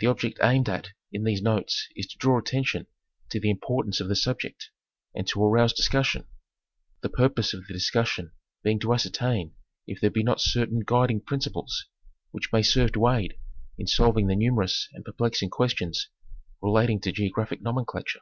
[0.00, 2.88] The object aimed at in these notes is to draw attention
[3.30, 4.70] to the importance of the subject
[5.14, 6.26] and to arouse discussion;
[7.02, 8.32] the purpose of the discussion
[8.64, 9.54] being to ascertain
[9.86, 11.86] if there be not certain guid ing principles
[12.32, 13.36] which may serve to aid
[13.78, 16.08] in solving the numerous and perplexing questions
[16.60, 18.18] relating to geographic nomenclature.